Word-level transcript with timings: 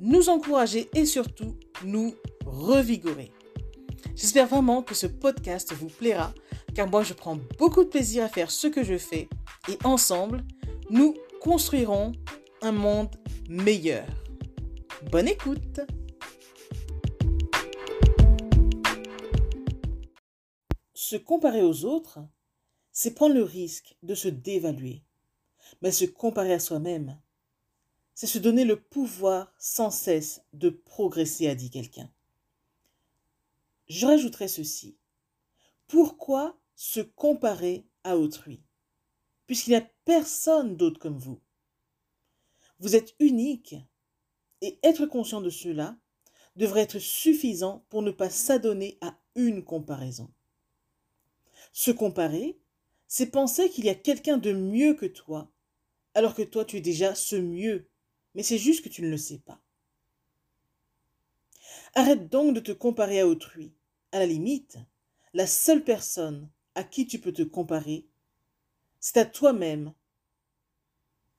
nous 0.00 0.28
encourager 0.28 0.88
et 0.94 1.06
surtout 1.06 1.56
nous 1.84 2.14
revigorer. 2.44 3.32
J'espère 4.14 4.46
vraiment 4.46 4.82
que 4.82 4.94
ce 4.94 5.06
podcast 5.06 5.72
vous 5.72 5.88
plaira 5.88 6.32
car 6.74 6.88
moi 6.88 7.02
je 7.02 7.14
prends 7.14 7.38
beaucoup 7.58 7.84
de 7.84 7.88
plaisir 7.88 8.24
à 8.24 8.28
faire 8.28 8.50
ce 8.50 8.66
que 8.66 8.84
je 8.84 8.98
fais 8.98 9.28
et 9.68 9.78
ensemble, 9.84 10.44
nous 10.90 11.14
construirons 11.40 12.12
un 12.62 12.72
monde 12.72 13.16
meilleur. 13.48 14.06
Bonne 15.10 15.28
écoute 15.28 15.80
Se 20.94 21.16
comparer 21.16 21.62
aux 21.62 21.84
autres, 21.84 22.18
c'est 22.90 23.14
prendre 23.14 23.34
le 23.34 23.44
risque 23.44 23.96
de 24.02 24.14
se 24.14 24.26
dévaluer. 24.26 25.04
Mais 25.80 25.92
se 25.92 26.04
comparer 26.04 26.52
à 26.52 26.58
soi-même, 26.58 27.16
c'est 28.16 28.26
se 28.26 28.38
donner 28.38 28.64
le 28.64 28.80
pouvoir 28.80 29.52
sans 29.58 29.90
cesse 29.90 30.40
de 30.54 30.70
progresser, 30.70 31.48
a 31.48 31.54
dit 31.54 31.68
quelqu'un. 31.68 32.10
Je 33.88 34.06
rajouterai 34.06 34.48
ceci. 34.48 34.96
Pourquoi 35.86 36.58
se 36.74 37.00
comparer 37.00 37.86
à 38.04 38.16
autrui 38.16 38.62
Puisqu'il 39.46 39.70
n'y 39.70 39.76
a 39.76 39.88
personne 40.06 40.78
d'autre 40.78 40.98
comme 40.98 41.18
vous? 41.18 41.42
Vous 42.78 42.96
êtes 42.96 43.14
unique 43.20 43.76
et 44.62 44.78
être 44.82 45.04
conscient 45.04 45.42
de 45.42 45.50
cela 45.50 45.98
devrait 46.56 46.80
être 46.80 46.98
suffisant 46.98 47.84
pour 47.90 48.00
ne 48.00 48.10
pas 48.10 48.30
s'adonner 48.30 48.96
à 49.02 49.18
une 49.34 49.62
comparaison. 49.62 50.32
Se 51.74 51.90
comparer, 51.90 52.58
c'est 53.08 53.30
penser 53.30 53.68
qu'il 53.68 53.84
y 53.84 53.90
a 53.90 53.94
quelqu'un 53.94 54.38
de 54.38 54.52
mieux 54.52 54.94
que 54.94 55.04
toi, 55.04 55.52
alors 56.14 56.34
que 56.34 56.42
toi 56.42 56.64
tu 56.64 56.78
es 56.78 56.80
déjà 56.80 57.14
ce 57.14 57.36
mieux, 57.36 57.90
mais 58.36 58.42
c'est 58.42 58.58
juste 58.58 58.84
que 58.84 58.90
tu 58.90 59.00
ne 59.00 59.08
le 59.08 59.16
sais 59.16 59.38
pas. 59.38 59.58
Arrête 61.94 62.28
donc 62.28 62.54
de 62.54 62.60
te 62.60 62.72
comparer 62.72 63.20
à 63.20 63.26
autrui. 63.26 63.72
À 64.12 64.18
la 64.18 64.26
limite, 64.26 64.76
la 65.32 65.46
seule 65.46 65.82
personne 65.82 66.48
à 66.74 66.84
qui 66.84 67.06
tu 67.06 67.18
peux 67.18 67.32
te 67.32 67.42
comparer, 67.42 68.06
c'est 69.00 69.16
à 69.16 69.24
toi-même, 69.24 69.94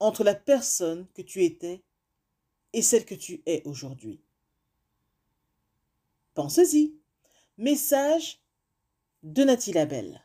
entre 0.00 0.24
la 0.24 0.34
personne 0.34 1.06
que 1.14 1.22
tu 1.22 1.44
étais 1.44 1.80
et 2.72 2.82
celle 2.82 3.04
que 3.04 3.14
tu 3.14 3.40
es 3.46 3.62
aujourd'hui. 3.66 4.20
Pensez-y. 6.34 6.96
Message 7.56 8.42
de 9.22 9.44
Nathalie 9.44 9.74
Labelle. 9.74 10.24